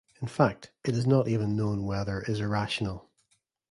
In 0.19 0.27
fact, 0.27 0.71
it 0.83 0.95
is 0.95 1.05
not 1.05 1.27
even 1.27 1.55
known 1.55 1.85
whether 1.85 2.21
is 2.23 2.39
irrational. 2.39 3.07